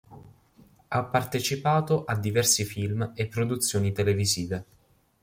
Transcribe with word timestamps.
Ha 0.87 1.03
partecipato 1.03 2.05
a 2.05 2.15
diversi 2.17 2.63
film 2.65 3.11
e 3.13 3.27
produzioni 3.27 3.91
televisive. 3.91 4.65